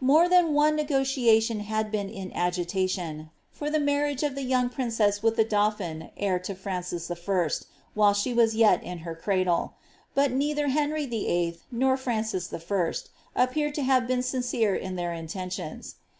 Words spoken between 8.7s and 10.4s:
in her cradle; but